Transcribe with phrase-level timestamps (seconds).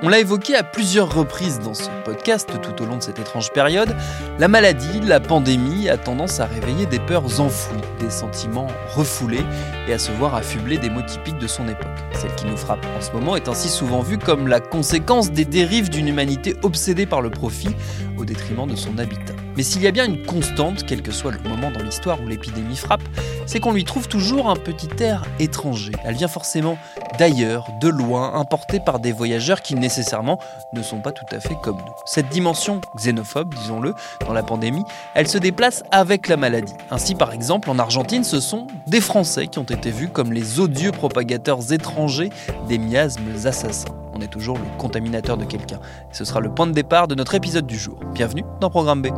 [0.00, 3.50] On l'a évoqué à plusieurs reprises dans ce podcast tout au long de cette étrange
[3.50, 3.96] période,
[4.38, 9.44] la maladie, la pandémie a tendance à réveiller des peurs enfouies, des sentiments refoulés
[9.88, 11.88] et à se voir affublés des mots typiques de son époque.
[12.12, 15.44] Celle qui nous frappe en ce moment est ainsi souvent vue comme la conséquence des
[15.44, 17.74] dérives d'une humanité obsédée par le profit
[18.16, 19.34] au détriment de son habitat.
[19.58, 22.28] Mais s'il y a bien une constante, quel que soit le moment dans l'histoire où
[22.28, 23.02] l'épidémie frappe,
[23.44, 25.90] c'est qu'on lui trouve toujours un petit air étranger.
[26.04, 26.78] Elle vient forcément
[27.18, 30.38] d'ailleurs, de loin, importée par des voyageurs qui nécessairement
[30.74, 31.92] ne sont pas tout à fait comme nous.
[32.04, 34.84] Cette dimension xénophobe, disons-le, dans la pandémie,
[35.16, 36.74] elle se déplace avec la maladie.
[36.92, 40.60] Ainsi, par exemple, en Argentine, ce sont des Français qui ont été vus comme les
[40.60, 42.30] odieux propagateurs étrangers
[42.68, 43.88] des miasmes assassins.
[44.14, 45.80] On est toujours le contaminateur de quelqu'un.
[46.12, 47.98] Ce sera le point de départ de notre épisode du jour.
[48.14, 49.08] Bienvenue dans Programme B.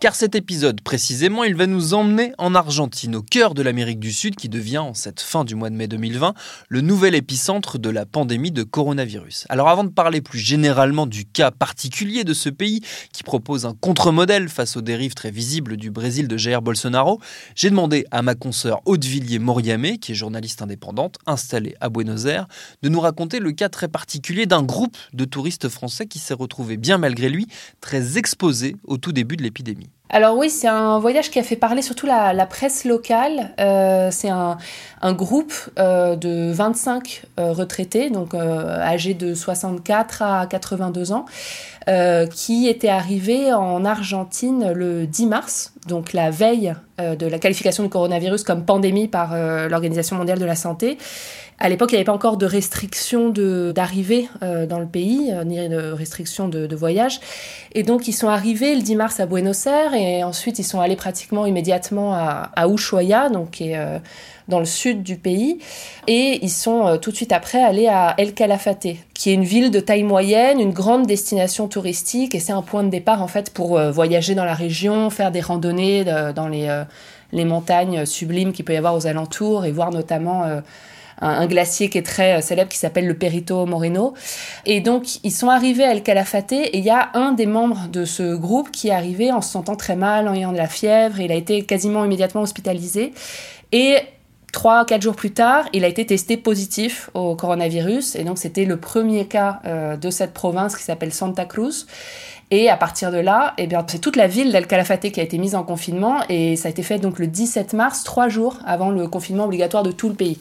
[0.00, 4.12] Car cet épisode, précisément, il va nous emmener en Argentine, au cœur de l'Amérique du
[4.12, 6.32] Sud, qui devient, en cette fin du mois de mai 2020,
[6.70, 9.44] le nouvel épicentre de la pandémie de coronavirus.
[9.50, 12.80] Alors avant de parler plus généralement du cas particulier de ce pays,
[13.12, 17.20] qui propose un contre-modèle face aux dérives très visibles du Brésil de Jair Bolsonaro,
[17.54, 22.46] j'ai demandé à ma consoeur Audevilliers Moriamé, qui est journaliste indépendante installée à Buenos Aires,
[22.80, 26.78] de nous raconter le cas très particulier d'un groupe de touristes français qui s'est retrouvé,
[26.78, 27.48] bien malgré lui,
[27.82, 29.89] très exposé au tout début de l'épidémie.
[30.12, 33.50] Alors oui, c'est un voyage qui a fait parler surtout la, presse locale.
[33.60, 34.58] Euh, c'est un,
[35.12, 41.26] groupe euh, de 25 euh, retraités, donc âgés de 64 à 82 ans,
[42.32, 47.88] qui étaient arrivés en Argentine le 10 mars, donc la veille de la qualification du
[47.88, 49.34] coronavirus comme pandémie par
[49.68, 50.98] l'Organisation mondiale de la santé.
[51.62, 55.44] À l'époque, il n'y avait pas encore de restrictions d'arrivée euh, dans le pays, euh,
[55.44, 57.20] ni de restrictions de, voyage.
[57.74, 60.80] Et donc, ils sont arrivés le 10 mars à Buenos Aires et ensuite, ils sont
[60.80, 63.98] allés pratiquement immédiatement à, Ushuaia, donc qui est euh,
[64.50, 65.58] dans le sud du pays.
[66.06, 69.70] Et ils sont tout de suite après allés à El Calafate, qui est une ville
[69.70, 72.34] de taille moyenne, une grande destination touristique.
[72.34, 75.40] Et c'est un point de départ, en fait, pour voyager dans la région, faire des
[75.40, 76.84] randonnées dans les,
[77.32, 80.44] les montagnes sublimes qu'il peut y avoir aux alentours et voir notamment
[81.20, 84.14] un, glacier qui est très euh, célèbre qui s'appelle le Perito Moreno.
[84.66, 87.88] Et donc, ils sont arrivés à El Calafate et il y a un des membres
[87.88, 90.68] de ce groupe qui est arrivé en se sentant très mal, en ayant de la
[90.68, 91.20] fièvre.
[91.20, 93.12] il a été quasiment immédiatement hospitalisé.
[93.72, 93.96] Et
[94.52, 98.16] Trois, quatre jours plus tard, il a été testé positif au coronavirus.
[98.16, 101.86] Et donc, c'était le premier cas euh, de cette province qui s'appelle Santa Cruz.
[102.50, 105.22] Et à partir de là, eh bien, c'est toute la ville d'El Calafate qui a
[105.22, 106.16] été mise en confinement.
[106.28, 109.84] Et ça a été fait donc le 17 mars, trois jours avant le confinement obligatoire
[109.84, 110.38] de tout le pays.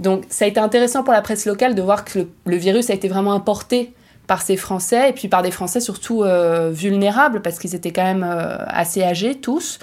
[0.00, 2.94] Donc ça a été intéressant pour la presse locale de voir que le, virus a
[2.94, 3.92] été vraiment importé
[4.26, 8.02] par ces Français, et puis par des Français surtout euh, vulnérables, parce qu'ils étaient quand
[8.02, 9.78] même euh, assez âgés tous.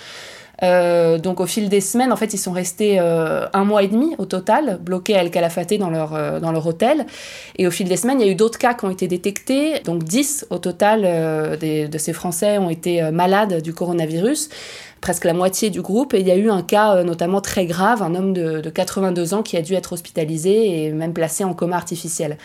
[0.63, 4.15] Euh, donc au fil des semaines, en fait, ils sont restés un mois et demi
[4.17, 7.05] au total, bloqués à El Calafate dans leur, dans leur hôtel.
[7.57, 9.79] Et au fil des semaines, il y a eu d'autres cas qui ont été détectés.
[9.85, 14.49] Donc 10 au total de ces Français ont été malades du coronavirus
[15.01, 16.13] presque la moitié du groupe.
[16.13, 19.33] Et il y a eu un cas euh, notamment très grave, un homme de, 82
[19.33, 22.37] ans qui a dû être hospitalisé et même placé en coma artificiel.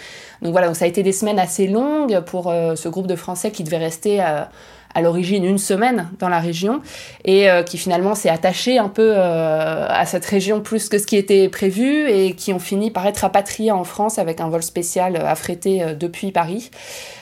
[0.43, 3.17] Donc voilà, donc ça a été des semaines assez longues pour euh, ce groupe de
[3.17, 4.49] Français qui devait rester à,
[4.97, 6.81] à l'origine une semaine dans la région
[7.25, 11.49] et qui finalement s'est attaché un peu à cette région plus que ce qui était
[11.49, 15.95] prévu et qui ont fini par être rapatriés en France avec un vol spécial affrété
[15.99, 16.71] depuis Paris.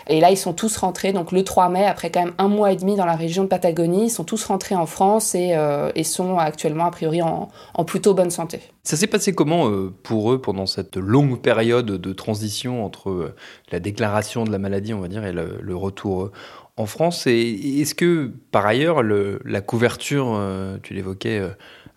[0.08, 2.72] Et là, ils sont tous rentrés, donc le 3 mai, après quand même un mois
[2.72, 5.90] et demi dans la région de Patagonie, ils sont tous rentrés en France et, euh,
[6.02, 7.48] sont actuellement, a priori, en,
[7.86, 8.60] plutôt bonne santé.
[8.82, 13.34] Ça s'est passé comment euh, pour eux pendant cette longue période de transition entre euh,
[13.72, 16.30] la déclaration de la maladie, on va dire, et le, retour
[16.76, 20.40] en France Et est-ce que, par ailleurs, la couverture,
[20.82, 21.42] tu l'évoquais,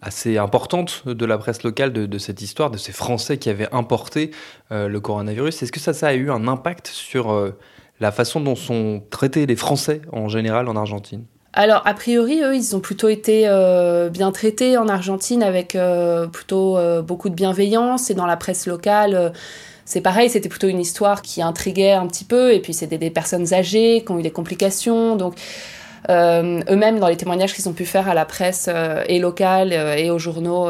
[0.01, 4.31] assez importante de la presse locale de, cette histoire, de ces Français qui avaient importé
[4.69, 7.53] le coronavirus, est-ce que ça, a eu un impact sur
[7.99, 11.25] la façon dont sont traités les Français en général en Argentine?
[11.53, 16.27] Alors, a priori, eux, ils ont plutôt été euh, bien traités en Argentine avec euh,
[16.27, 18.11] plutôt euh, beaucoup de bienveillance.
[18.11, 19.33] Et dans la presse locale,
[19.87, 22.53] c'est pareil, c'était plutôt une histoire qui intriguait un petit peu.
[22.53, 25.15] Et puis, c'était des personnes âgées qui ont eu des complications.
[25.15, 25.35] Donc,
[26.09, 29.95] eux-mêmes, dans les témoignages qu'ils ont pu faire à la presse euh, et locale euh,
[29.95, 30.67] et aux journaux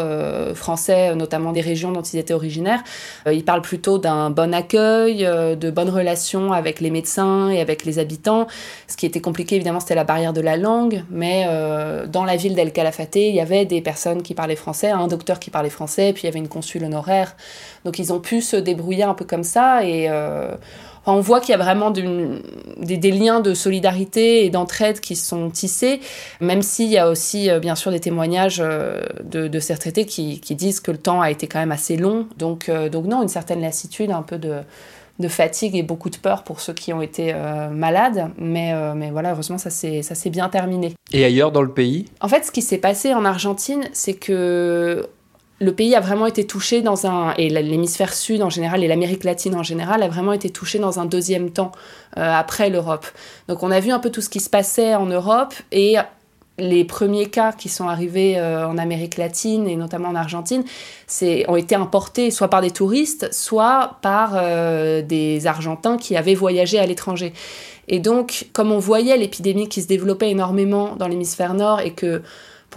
[0.55, 2.83] français, notamment des régions dont ils étaient originaires,
[3.31, 7.99] ils parlent plutôt d'un bon accueil, de bonnes relations avec les médecins et avec les
[7.99, 8.47] habitants.
[8.87, 11.45] Ce qui était compliqué, évidemment, c'était la barrière de la langue, mais
[12.07, 15.39] dans la ville d'El Calafate, il y avait des personnes qui parlaient français, un docteur
[15.39, 17.35] qui parlait français, puis il y avait une consul honoraire.
[17.85, 20.09] Donc ils ont pu se débrouiller un peu comme ça et
[21.07, 26.01] on voit qu'il y a vraiment des, liens de solidarité et d'entraide qui sont tissés,
[26.41, 30.39] même s'il y a aussi euh, bien sûr des témoignages euh, de, ces retraités qui,
[30.55, 32.27] disent que le temps a été quand même assez long.
[32.37, 34.59] Donc, euh, donc non, une certaine lassitude, un peu de,
[35.29, 37.33] fatigue et beaucoup de peur pour ceux qui ont été
[37.71, 38.29] malades.
[38.37, 40.93] Mais, mais voilà, heureusement, ça s'est bien terminé.
[41.11, 42.05] Et ailleurs dans le pays?
[42.21, 45.09] En fait, ce qui s'est passé en Argentine, c'est que
[45.59, 49.23] le pays a vraiment été touché dans un et l'hémisphère sud en général et l'Amérique
[49.23, 51.71] latine en général a vraiment été touché dans un deuxième temps
[52.17, 53.07] euh, après l'Europe.
[53.47, 55.97] Donc on a vu un peu tout ce qui se passait en Europe et
[56.59, 60.63] les premiers cas qui sont arrivés euh, en Amérique latine et notamment en Argentine,
[61.47, 66.79] ont été importés soit par des touristes, soit par euh, des Argentins qui avaient voyagé
[66.79, 67.33] à l'étranger.
[67.87, 72.21] Et donc, comme on voyait l'épidémie qui se développait énormément dans l'hémisphère nord et que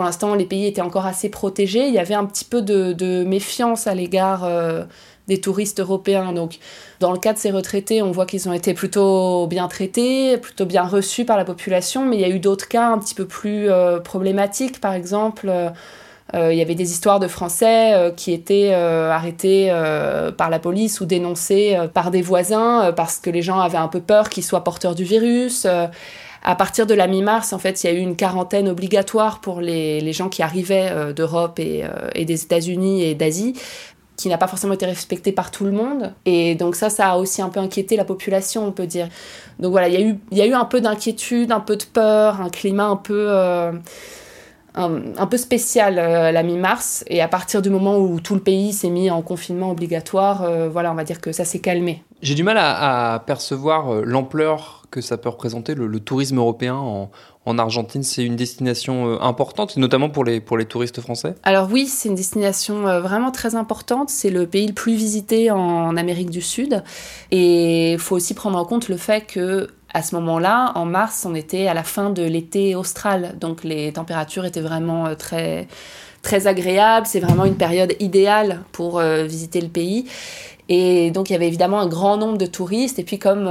[0.00, 1.86] pour l'instant, les pays étaient encore assez protégés.
[1.86, 4.84] Il y avait un petit peu de, méfiance à l'égard euh,
[5.28, 6.32] des touristes européens.
[6.32, 6.58] Donc,
[7.00, 10.64] dans le cas de ces retraités, on voit qu'ils ont été plutôt bien traités, plutôt
[10.64, 12.06] bien reçus par la population.
[12.06, 14.80] Mais il y a eu d'autres cas un petit peu plus euh, problématiques.
[14.80, 15.50] Par exemple,
[16.34, 19.70] euh, il y avait des histoires de Français qui étaient arrêtés
[20.38, 24.00] par la police ou dénoncés par des voisins parce que les gens avaient un peu
[24.00, 25.66] peur qu'ils soient porteurs du virus.
[26.42, 29.60] À partir de la mi-mars, en fait, il y a eu une quarantaine obligatoire pour
[29.60, 33.54] les, gens qui arrivaient euh, d'Europe et, euh, et, des États-Unis et d'Asie
[34.20, 36.12] qui n'a pas forcément été respectée par tout le monde.
[36.26, 39.08] Et donc ça, ça a aussi un peu inquiété la population, on peut dire.
[39.58, 41.84] Donc voilà, il y a eu, y a eu un peu d'inquiétude, un peu de
[41.84, 43.26] peur, un climat un peu...
[43.28, 43.72] Euh,
[44.74, 47.04] un, peu spécial à la mi-mars.
[47.08, 50.92] Et à partir du moment où tout le pays s'est mis en confinement obligatoire, voilà,
[50.92, 52.02] on va dire que ça s'est calmé.
[52.22, 57.10] J'ai du mal à, percevoir l'ampleur que ça peut représenter le, tourisme européen en,
[57.58, 58.04] Argentine.
[58.04, 61.34] C'est une destination euh, importante, notamment pour les, pour les touristes français?
[61.42, 64.08] Alors oui, c'est une destination euh, vraiment très importante.
[64.08, 66.84] C'est le pays le plus visité en Amérique du Sud.
[67.32, 71.26] Et il faut aussi prendre en compte le fait que à ce moment-là, en mars,
[71.28, 75.68] on était à la fin de l'été austral, donc les températures étaient vraiment euh, très
[76.22, 77.06] très agréables.
[77.06, 80.04] C'est vraiment une période idéale pour visiter le pays.
[80.68, 82.98] Et donc il y avait évidemment un grand nombre de touristes.
[82.98, 83.48] Et puis comme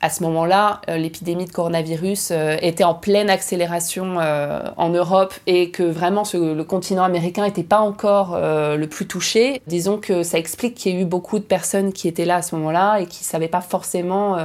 [0.00, 5.34] à ce moment-là, euh, l'épidémie de coronavirus euh, était en pleine accélération euh, en Europe
[5.46, 9.62] et que vraiment le continent américain n'était pas encore le plus touché.
[9.66, 12.42] Disons que ça explique qu'il y a eu beaucoup de personnes qui étaient là à
[12.42, 14.36] ce moment-là et qui ne savaient pas forcément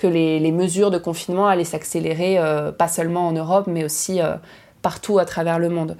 [0.00, 2.38] que les, mesures de confinement allaient s'accélérer,
[2.78, 4.20] pas seulement en Europe, mais aussi
[4.82, 5.96] partout à travers le monde.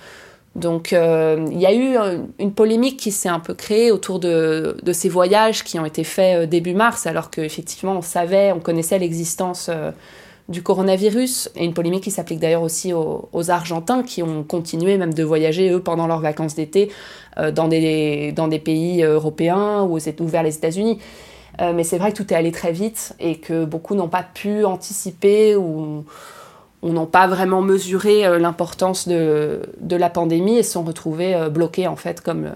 [0.57, 1.97] Donc euh, il y a eu
[2.41, 6.43] une polémique qui s'est un peu créée autour de, ces voyages qui ont été faits
[6.43, 9.93] euh, début mars, alors qu'effectivement on savait, on connaissait l'existence euh,
[10.49, 15.15] du coronavirus, et une polémique qui s'applique d'ailleurs aussi aux, Argentins qui ont continué même
[15.15, 16.91] de voyager, eux, pendant leurs vacances d'été,
[17.37, 20.99] dans, des, pays européens ou, ou vers les États-Unis.
[21.61, 24.65] Mais c'est vrai que tout est allé très vite et que beaucoup n'ont pas pu
[24.65, 26.05] anticiper ou
[26.83, 31.49] on n'a pas vraiment mesuré euh, l'importance de, la pandémie et se sont retrouvés euh,
[31.49, 32.51] bloqués en fait comme,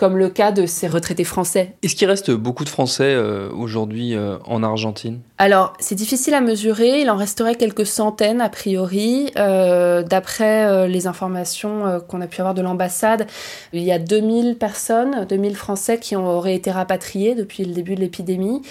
[0.00, 1.74] comme le cas de ces retraités français.
[1.82, 5.20] Est-ce qu'il reste beaucoup de Français euh, aujourd'hui euh, en Argentine?
[5.36, 7.02] Alors, c'est difficile à mesurer.
[7.02, 9.30] Il en resterait quelques centaines, a priori.
[9.36, 13.26] Euh, d'après les informations qu'on a pu avoir de l'ambassade,
[13.74, 18.00] il y a 2000 personnes, 2000 Français qui auraient été rapatriés depuis le début de
[18.00, 18.62] l'épidémie.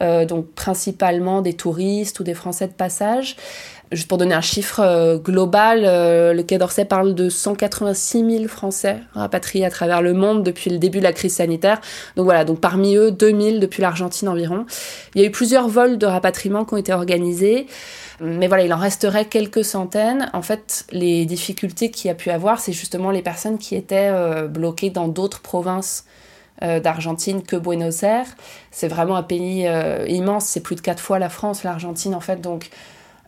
[0.00, 3.36] donc, principalement des touristes ou des Français de passage.
[3.92, 8.48] Juste pour donner un chiffre euh, global, euh, le Quai d'Orsay parle de 186 000
[8.48, 11.80] Français rapatriés à travers le monde depuis le début de la crise sanitaire.
[12.16, 14.66] Donc voilà, donc parmi eux, 2000 depuis l'Argentine environ.
[15.14, 17.68] Il y a eu plusieurs vols de rapatriement qui ont été organisés.
[18.20, 20.30] Mais voilà, il en resterait quelques centaines.
[20.32, 24.10] En fait, les difficultés qu'il y a pu avoir, c'est justement les personnes qui étaient
[24.10, 26.04] euh, bloquées dans d'autres provinces
[26.62, 28.28] d'Argentine que Buenos Aires.
[28.70, 29.68] C'est vraiment un pays
[30.08, 32.40] immense, c'est plus de quatre fois la France, l'Argentine en fait.
[32.40, 32.70] Donc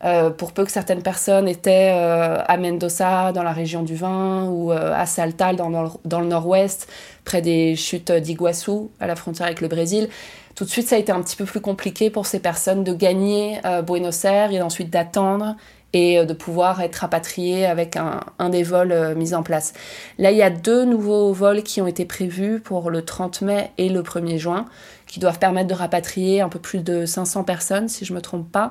[0.04, 4.48] euh, pour peu que certaines personnes étaient euh, à Mendoza, dans la région du vin,
[4.48, 5.70] ou euh, à Saltal, dans,
[6.04, 6.88] dans le nord-ouest,
[7.24, 10.08] près des chutes d'Iguassou, à la frontière avec le Brésil,
[10.54, 12.92] tout de suite ça a été un petit peu plus compliqué pour ces personnes de
[12.92, 15.54] gagner Buenos Aires et ensuite d'attendre
[15.98, 19.72] et de pouvoir être rapatriées avec un, des vols mis en place.
[20.18, 23.70] Là, il y a deux nouveaux vols qui ont été prévus pour le 30 mai
[23.78, 24.66] et le 1er juin
[25.08, 28.50] qui doivent permettre de rapatrier un peu plus de 500 personnes, si je me trompe
[28.52, 28.70] pas.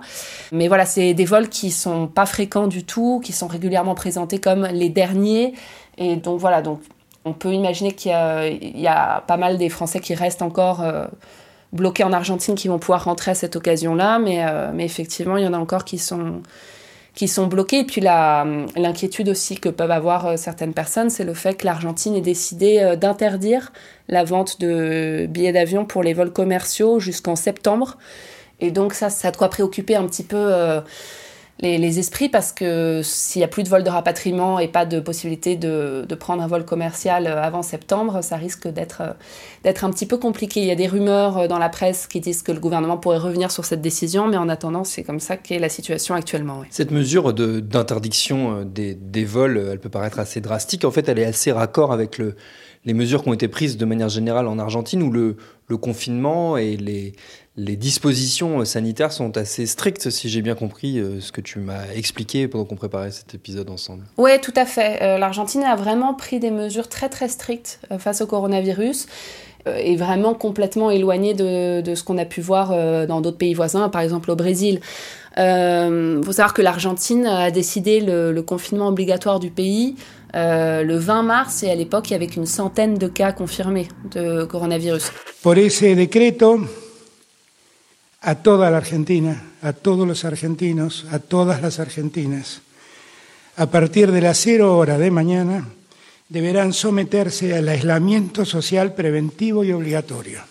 [0.51, 4.39] Mais voilà, c'est des vols qui sont pas fréquents du tout, qui sont régulièrement présentés
[4.39, 5.53] comme les derniers.
[5.97, 6.79] Et donc voilà, donc
[7.25, 11.07] on peut imaginer qu'il y, a pas mal des Français qui restent encore euh,
[11.73, 15.47] bloqués en Argentine qui vont pouvoir rentrer à cette occasion-là, euh, mais effectivement, il y
[15.47, 16.41] en a encore qui sont
[17.17, 17.79] qui sont bloqués.
[17.79, 22.13] Et puis l'inquiétude aussi que peuvent avoir euh, certaines personnes, c'est le fait que l'Argentine
[22.13, 23.73] ait décidé euh, d'interdire
[24.07, 27.97] la vente de billets d'avion pour les vols commerciaux jusqu'en septembre.
[28.59, 30.51] Et donc ça, ça doit préoccuper un petit peu
[31.59, 34.99] les, esprits parce que s'il n'y a plus de vol de rapatriement et pas de
[34.99, 39.13] possibilité de, prendre un vol commercial euh, avant septembre, ça risque d'être euh,
[39.63, 40.61] d'être un petit peu compliqué.
[40.61, 43.17] Il y a des rumeurs euh, dans la presse qui disent que le gouvernement pourrait
[43.17, 46.63] revenir sur cette décision, mais en attendant, c'est comme ça qu'est la situation actuellement.
[46.69, 50.85] Cette mesure d'interdiction des, vols, elle peut paraître assez drastique.
[50.85, 52.35] En fait, elle est assez raccord avec le,
[52.85, 56.77] les mesures qui ont été prises de manière générale en Argentine où le confinement et
[56.77, 57.13] les,
[57.57, 61.87] les dispositions sanitaires sont assez strictes, si j'ai bien compris euh, ce que tu m'as
[61.95, 64.03] expliqué pendant qu'on préparait cet épisode ensemble.
[64.17, 65.01] Oui, tout à fait.
[65.01, 69.07] Euh, L'Argentine a vraiment pris des mesures très très strictes euh, face au coronavirus
[69.65, 72.69] et vraiment complètement éloignée de, ce qu'on a pu voir
[73.05, 74.79] dans d'autres pays voisins, par exemple au Brésil.
[75.35, 79.95] Il faut savoir que l'Argentine a décidé le, confinement obligatoire du pays
[80.33, 84.45] le 20 mars et à l'époque il y avait une centaine de cas confirmés de
[84.45, 85.11] coronavirus.
[85.43, 86.61] Por ese decreto
[88.21, 92.61] a toda la Argentina, a todos los argentinos, a todas las argentinas,
[93.55, 95.67] a partir de las cero hora de mañana,
[96.29, 100.41] deberán someterse al aislamiento social preventivo y obligatorio.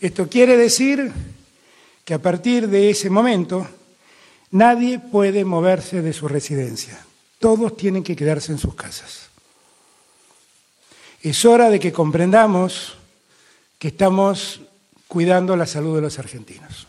[0.00, 1.12] Esto quiere decir
[2.04, 3.68] que a partir de ese momento
[4.50, 7.04] nadie puede moverse de su residencia.
[7.38, 9.28] Todos tienen que quedarse en sus casas.
[11.22, 12.96] Es hora de que comprendamos
[13.78, 14.62] que estamos
[15.10, 16.86] cuidando la salud de los argentinos.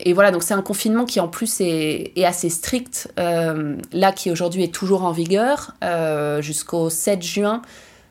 [0.00, 4.30] Et voilà, donc c'est un confinement qui en plus est, assez strict, euh, là qui
[4.30, 7.62] aujourd'hui est toujours en vigueur euh, jusqu'au 7 juin.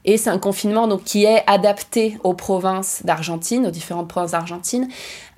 [0.06, 4.90] Et c'est un confinement donc, qui est adapté aux provinces d'Argentine, aux différentes provinces d'Argentine,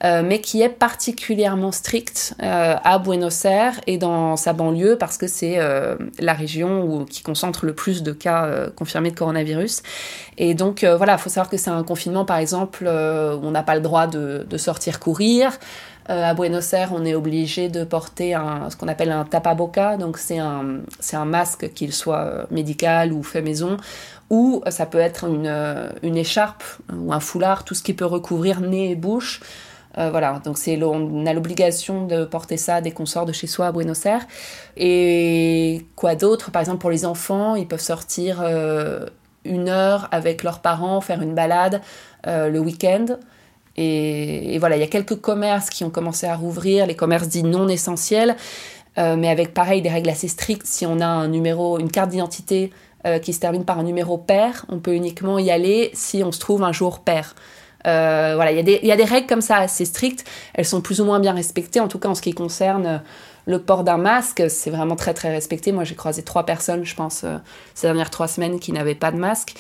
[0.04, 5.18] euh, mais qui est particulièrement strict euh, à Buenos Aires et dans sa banlieue parce
[5.18, 9.84] que c'est euh, la région qui concentre le plus de cas confirmés de coronavirus.
[10.38, 13.64] Et donc voilà, il faut savoir que c'est un confinement par exemple où on n'a
[13.64, 15.52] pas le droit de, sortir courir.
[16.08, 20.18] à Buenos Aires, on est obligé de porter un, ce qu'on appelle un tapaboca, donc
[20.18, 20.82] c'est un,
[21.14, 23.78] un masque, qu'il soit médical ou fait maison,
[24.30, 26.64] ou ça peut être une, une écharpe
[26.94, 29.42] ou un foulard, tout ce qui peut recouvrir nez et bouche.
[29.98, 33.48] Euh, voilà, donc c'est on a l'obligation de porter ça dès qu'on sort de chez
[33.48, 34.26] soi à Buenos Aires.
[34.76, 36.52] Et quoi d'autre?
[36.52, 39.06] Par exemple, pour les enfants, ils peuvent sortir euh,
[39.46, 41.82] une heure avec leurs parents, faire une balade
[42.28, 43.06] euh, le week-end.
[43.78, 47.44] Et, voilà, il y a quelques commerces qui ont commencé à rouvrir, les commerces dits
[47.44, 48.38] non essentiels,
[48.96, 50.66] mais avec pareil des règles assez strictes.
[50.66, 52.72] Si on a un numéro, une carte d'identité
[53.22, 56.40] qui se termine par un numéro pair, on peut uniquement y aller si on se
[56.40, 57.36] trouve un jour pair.
[57.86, 60.26] Euh, voilà, il y, a des règles comme ça assez strictes.
[60.54, 62.98] Elles sont plus ou moins bien respectées, en tout cas en ce qui concerne euh,
[63.46, 64.44] le port d'un masque.
[64.50, 65.72] C'est vraiment très très respecté.
[65.72, 67.38] Moi, j'ai croisé trois personnes, je pense, euh,
[67.76, 69.54] ces dernières trois semaines qui n'avaient pas de masque.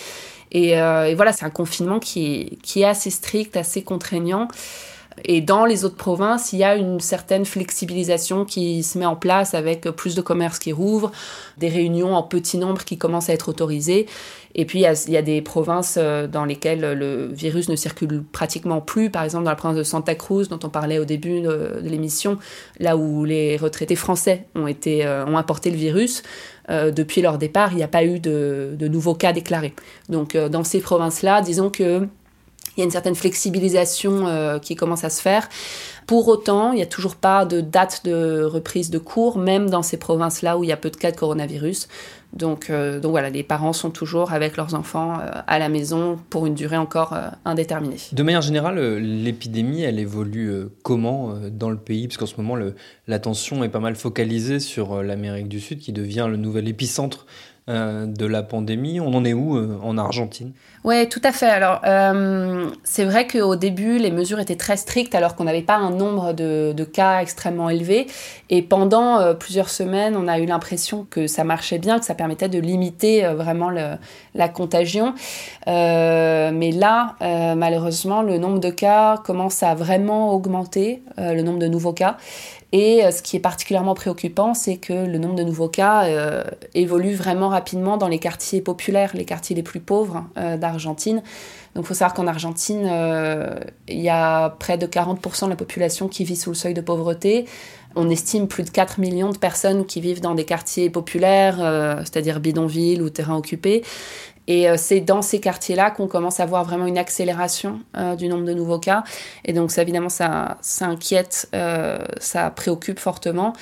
[0.52, 0.75] Et,
[1.16, 4.48] voilà, c'est un confinement qui est assez strict, assez contraignant.
[5.24, 9.15] Et dans les autres provinces, il y a une certaine flexibilisation qui se met en
[9.15, 11.12] place avec plus de commerces qui rouvrent,
[11.57, 14.07] des réunions en petit nombre qui commencent à être autorisées.
[14.57, 18.79] Et puis, il y, a, des provinces euh, dans lesquelles le virus ne circule pratiquement
[18.79, 19.10] plus.
[19.10, 22.38] Par exemple, dans la province de Santa Cruz, dont on parlait au début de, l'émission,
[22.79, 26.24] là où les retraités français ont, été, euh, ont importé le virus.
[26.69, 29.74] Euh, depuis leur départ, il n'y a pas eu de, de, nouveaux cas déclarés.
[30.07, 32.07] Donc, dans ces provinces-là, disons que
[32.75, 35.48] il y a une certaine flexibilisation euh, qui commence à se faire.
[36.08, 39.82] Pour autant, il n'y a toujours pas de date de reprise de cours, même dans
[39.82, 41.88] ces provinces-là où il y a peu de cas de coronavirus.
[42.34, 46.20] Donc, euh, donc voilà, les parents sont toujours avec leurs enfants euh, à la maison
[46.29, 47.96] pour une durée encore indéterminée.
[48.12, 50.51] De manière générale, l'épidémie, elle évolue
[50.84, 52.08] comment dans le pays?
[52.08, 52.58] Parce qu'en ce moment,
[53.08, 57.25] l'attention est pas mal focalisée sur l'Amérique du Sud, qui devient le nouvel épicentre
[57.67, 59.00] euh, de la pandémie.
[59.00, 60.53] On en est où euh, en Argentine?
[60.84, 61.48] Oui, tout à fait.
[61.48, 65.77] Alors, euh, c'est vrai qu'au début, les mesures étaient très strictes alors qu'on n'avait pas
[65.77, 68.05] un nombre de, cas extrêmement élevé.
[68.51, 72.50] Et pendant plusieurs semaines, on a eu l'impression que ça marchait bien, que ça permettait
[72.50, 75.15] de limiter vraiment la contagion.
[75.65, 77.15] mais là,
[77.55, 82.17] malheureusement, le nombre de cas commence à vraiment augmenter, le nombre de nouveaux cas.
[82.77, 86.44] Et euh, ce qui est particulièrement préoccupant, c'est que le nombre de nouveaux cas euh,
[86.74, 91.24] évolue vraiment rapidement dans les quartiers populaires, les quartiers les plus pauvres euh, d'Argentine.
[91.74, 92.89] Donc il faut savoir qu'en Argentine,
[93.88, 96.82] il y a près de 40% de la population qui vit sous le seuil de
[96.82, 97.46] pauvreté.
[97.96, 101.58] On estime plus de 4 millions de personnes qui vivent dans des quartiers populaires,
[102.00, 103.84] c'est-à-dire bidonvilles ou terrains occupés.
[104.48, 108.28] Et euh, c'est dans ces quartiers-là qu'on commence à voir vraiment une accélération euh, du
[108.28, 109.04] nombre de nouveaux cas.
[109.44, 113.54] Et donc, ça, évidemment, ça, inquiète, euh, ça préoccupe fortement.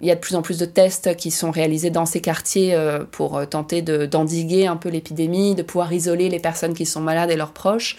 [0.00, 2.74] Il y a de plus en plus de tests qui sont réalisés dans ces quartiers
[3.10, 7.36] pour tenter d'endiguer un peu l'épidémie, de pouvoir isoler les personnes qui sont malades et
[7.36, 7.98] leurs proches.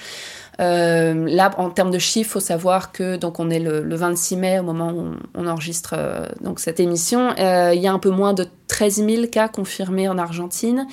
[0.58, 4.58] Là, en termes de chiffres, il faut savoir que donc on est le, 26 mai
[4.58, 5.94] au moment où on, enregistre
[6.42, 7.36] donc cette émission.
[7.38, 10.88] il y a un peu moins de 13 000 cas confirmés en Argentine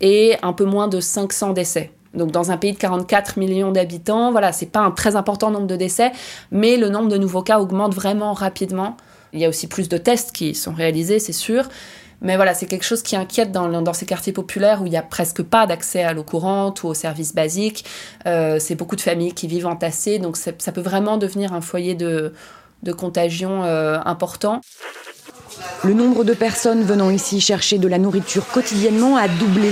[0.00, 1.92] et un peu moins de 500 décès.
[2.14, 5.66] Donc dans un pays de 44 millions d'habitants, voilà, c'est pas un très important nombre
[5.66, 6.12] de décès,
[6.50, 8.96] mais le nombre de nouveaux cas augmente vraiment rapidement.
[9.32, 11.68] Il y a aussi plus de tests qui sont réalisés, c'est sûr.
[12.20, 15.02] Mais voilà, c'est quelque chose qui inquiète dans, ces quartiers populaires où il n'y a
[15.02, 17.84] presque pas d'accès à l'eau courante ou aux services basiques.
[18.26, 21.94] Euh, c'est beaucoup de familles qui vivent entassées, donc ça peut vraiment devenir un foyer
[21.94, 22.32] de,
[22.82, 24.60] de contagion euh, important.
[25.84, 29.70] Le nombre de personnes venant ici chercher de la nourriture quotidiennement a doublé,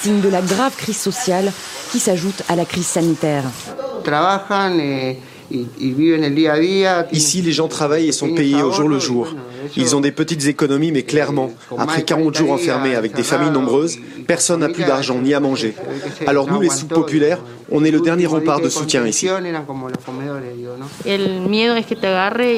[0.00, 1.52] signe de la grave crise sociale
[1.90, 3.42] qui s'ajoute à la crise sanitaire.
[7.12, 9.34] Ici, les gens travaillent et sont payés au jour le jour.
[9.76, 13.98] Ils ont des petites économies, mais clairement, après 40 jours enfermés avec des familles nombreuses,
[14.26, 15.74] personne n'a plus d'argent ni à manger.
[16.26, 19.28] Alors nous, les sous-populaires, on est le dernier rempart de soutien ici.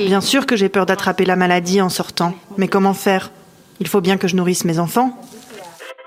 [0.07, 3.31] Bien sûr que j'ai peur d'attraper la maladie en sortant, mais comment faire?
[3.81, 5.19] Il faut bien que je nourrisse mes enfants.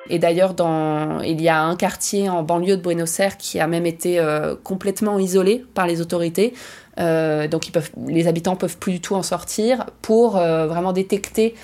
[0.09, 0.53] Et d'ailleurs,
[1.23, 4.55] il y a un quartier en banlieue de Buenos Aires qui a même été euh,
[4.61, 6.53] complètement isolé par les autorités.
[6.99, 7.71] Euh, donc
[8.07, 11.55] les habitants peuvent plus du tout en sortir pour euh, vraiment détecter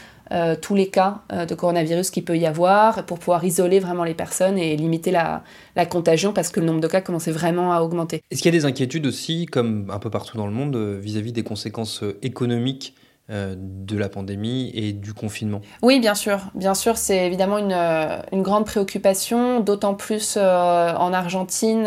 [0.61, 4.57] tous les cas de coronavirus qu'il peut y avoir, pour pouvoir isoler vraiment les personnes
[4.57, 5.43] et limiter la,
[5.89, 8.21] contagion parce que le nombre de cas commençait vraiment à augmenter.
[8.29, 11.17] Est-ce qu'il y a des inquiétudes aussi, comme un peu partout dans le monde, vis
[11.17, 12.93] à -vis des conséquences économiques
[13.31, 15.61] euh, de la pandémie et du confinement?
[15.83, 16.39] Oui, bien sûr.
[16.55, 21.83] Bien sûr, c'est évidemment une, euh, grande préoccupation, d'autant plus euh, en Argentine,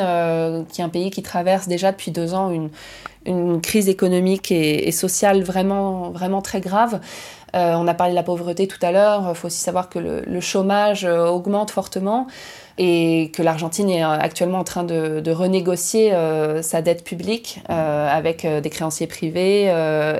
[0.70, 2.52] qui est un pays qui traverse déjà depuis deux ans
[3.24, 7.00] une, crise économique et, sociale vraiment, vraiment très grave.
[7.54, 9.24] On a parlé de la pauvreté tout à l'heure.
[9.28, 12.26] Il faut aussi savoir que le chômage augmente fortement
[12.78, 18.08] et que l'Argentine est euh, actuellement en train de, renégocier euh, sa dette publique euh,
[18.08, 19.64] avec des créanciers privés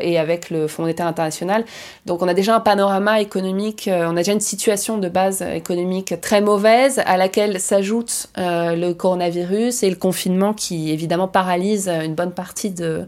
[0.00, 1.64] et avec le Fonds monétaire international.
[2.06, 6.20] Donc on a déjà un panorama économique, on a déjà une situation de base économique
[6.20, 12.32] très mauvaise à laquelle s'ajoute le coronavirus et le confinement qui évidemment paralyse une bonne
[12.32, 13.06] partie de,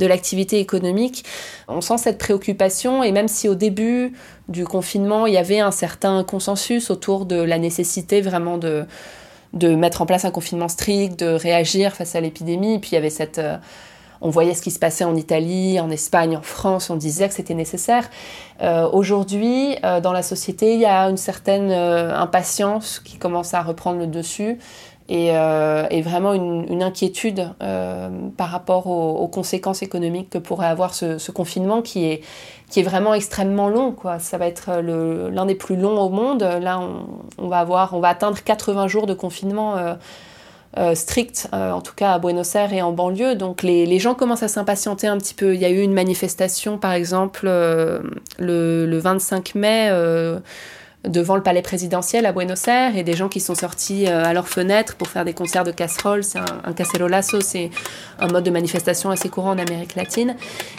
[0.00, 1.24] de l'activité économique.
[1.68, 4.12] On sent cette préoccupation et même si au début
[4.50, 8.84] du confinement, il y avait un certain consensus autour de la nécessité vraiment de,
[9.52, 12.98] de mettre en place un confinement strict, de réagir face à l'épidémie, puis il y
[12.98, 13.38] avait cette...
[13.38, 13.56] Euh,
[14.22, 17.32] on voyait ce qui se passait en Italie, en Espagne, en France, on disait que
[17.32, 18.10] c'était nécessaire.
[18.60, 23.62] Euh, aujourd'hui, euh, dans la société, il y a une certaine impatience qui commence à
[23.62, 24.58] reprendre le dessus
[25.10, 30.94] et, euh, et vraiment une, inquiétude euh, par rapport aux, conséquences économiques que pourrait avoir
[30.94, 32.22] ce, confinement qui est,
[32.82, 33.96] vraiment extrêmement long.
[34.20, 36.42] Ça va être l'un des plus longs au monde.
[36.42, 36.80] Là,
[37.38, 39.74] on, va atteindre 80 jours de confinement.
[40.78, 43.34] Euh, strict, en tout cas à Buenos Aires et en banlieue.
[43.34, 45.56] Donc les, gens commencent à s'impatienter un petit peu.
[45.56, 49.90] Il y a eu une manifestation, par exemple, le, le, 25 mai
[51.08, 54.34] devant le palais présidentiel à Buenos Aires et des gens qui sont sortis euh, à
[54.34, 56.22] leurs fenêtres pour faire des concerts de casseroles.
[56.22, 57.70] C'est un, un c'est
[58.18, 60.36] un mode de manifestation assez courant en Amérique latine.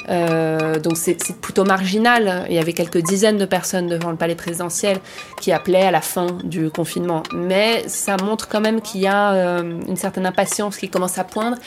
[0.10, 2.46] Euh, donc c'est plutôt marginal.
[2.50, 5.00] Il y avait quelques dizaines de personnes devant le palais présidentiel
[5.40, 7.24] qui appelaient à la fin du confinement.
[7.34, 11.24] Mais ça montre quand même qu'il y a euh, une certaine impatience qui commence à
[11.24, 11.58] poindre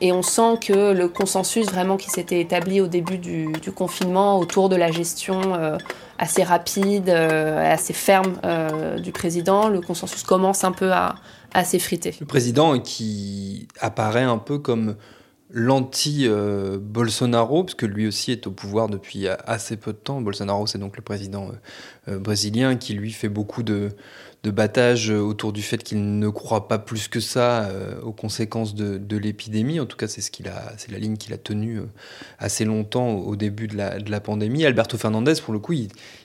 [0.00, 4.38] et on sent que le consensus vraiment qui s'était établi au début du, du, confinement
[4.38, 5.78] autour de la gestion
[6.22, 11.16] assez rapide, euh, assez ferme euh, du président, le consensus commence un peu à,
[11.64, 12.14] s'effriter.
[12.20, 14.94] Le président qui apparaît un peu comme
[15.50, 20.22] l'anti-Bolsonaro, parce que lui aussi est au pouvoir depuis assez peu de temps.
[20.22, 21.50] Bolsonaro, c'est donc le président
[22.08, 23.90] euh, brésilien qui, lui, fait beaucoup de,
[24.42, 28.74] de battage autour du fait qu'il ne croit pas plus que ça euh, aux conséquences
[28.74, 29.78] de, l'épidémie.
[29.78, 31.86] En tout cas, c'est ce qu'il a, c'est la ligne qu'il a tenue euh,
[32.38, 34.64] assez longtemps au début de la, pandémie.
[34.64, 35.74] Alberto Fernandez, pour le coup,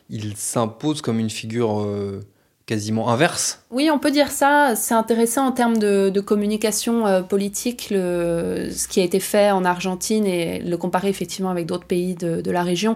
[0.10, 2.26] il, s'impose comme une figure euh,
[2.66, 3.64] quasiment inverse.
[3.70, 4.74] Oui, on peut dire ça.
[4.76, 10.60] C'est intéressant en termes de, communication politique, ce qui a été fait en Argentine et
[10.60, 12.96] le comparer effectivement avec d'autres pays de, la région.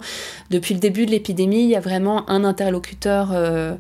[0.49, 3.75] Depuis le début de l'épidémie, il y a vraiment un interlocuteur euh,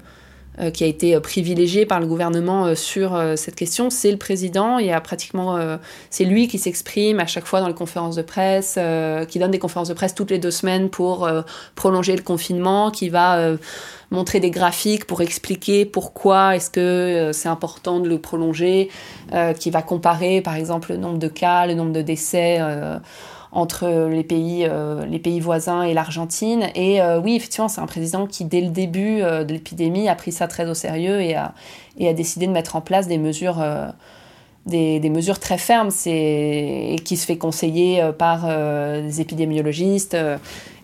[0.69, 4.77] qui a été euh, privilégié par le gouvernement euh, sur cette question, c'est le président.
[4.77, 5.57] Il y a pratiquement,
[6.09, 8.77] c'est lui qui s'exprime à chaque fois dans les conférences de presse,
[9.27, 11.29] qui donne des conférences de presse toutes les deux semaines pour
[11.75, 13.55] prolonger le confinement, qui va
[14.11, 18.89] montrer des graphiques pour expliquer pourquoi est-ce que c'est important de le prolonger,
[19.59, 22.59] qui va comparer par exemple le nombre de cas, le nombre de décès
[23.51, 26.69] entre les pays, euh, les pays voisins et l'Argentine.
[26.75, 30.15] Et euh, oui, effectivement, c'est un président qui, dès le début euh, de l'épidémie, a
[30.15, 31.53] pris ça très au sérieux et a,
[32.13, 33.63] décidé de mettre en place des mesures,
[34.65, 40.17] des, mesures très fermes et qui se fait conseiller par des épidémiologistes.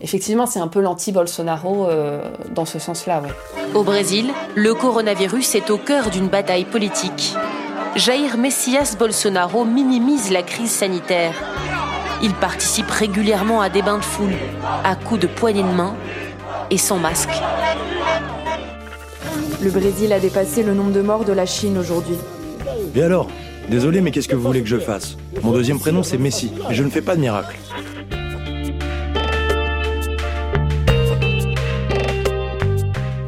[0.02, 1.88] effectivement, c'est un peu l'anti-Bolsonaro
[2.54, 3.24] dans ce sens-là.
[3.74, 7.34] Au Brésil, le coronavirus est au cœur d'une bataille politique.
[7.96, 11.34] Jair Messias Bolsonaro minimise la crise sanitaire
[12.22, 14.34] il participe régulièrement à des bains de foule,
[14.84, 15.96] à coups de poignées de main
[16.70, 17.30] et sans masque.
[19.62, 22.18] Le Brésil a dépassé le nombre de morts de la Chine aujourd'hui.
[22.96, 23.28] Et alors?
[23.70, 25.18] Désolé, mais qu'est-ce que vous voulez que je fasse?
[25.44, 27.58] Mon deuxième prénom, c'est Messi, mais je ne fais pas de miracle.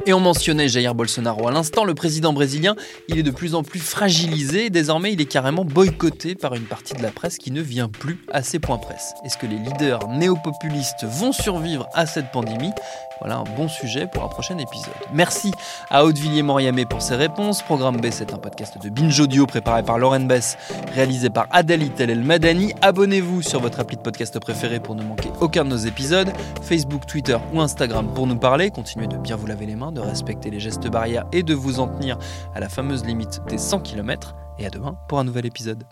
[0.05, 2.75] Et on mentionnait Jair Bolsonaro à l'instant, le président brésilien,
[3.07, 4.69] il est de plus en plus fragilisé.
[4.69, 8.17] Désormais, il est carrément boycotté par une partie de la presse qui ne vient plus
[8.31, 9.13] à ses points presse.
[9.25, 12.71] Est-ce que les leaders néo-populistes vont survivre à cette pandémie?
[13.19, 14.93] Voilà un bon sujet pour un prochain épisode.
[15.13, 15.53] Merci
[15.89, 17.62] à Audevilliers Moriamé pour ses réponses.
[17.62, 20.58] Programme B, c'est un podcast de Binge Audio préparé par Lauren Bess,
[20.93, 22.73] réalisé par Adali El Madani.
[22.82, 26.32] Abonnez-vous sur votre appli de podcast préféré pour ne manquer aucun de nos épisodes.
[26.62, 28.71] Facebook, Twitter ou Instagram pour nous parler.
[28.71, 31.79] Continuez de bien vous laver les mains, de respecter les gestes barrières et de vous
[31.79, 32.17] en tenir
[32.55, 34.36] à la fameuse limite des 100 km.
[34.58, 35.84] Et à demain pour un nouvel épisode.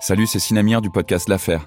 [0.00, 1.66] Salut, c'est Sinamir du podcast L'Affaire.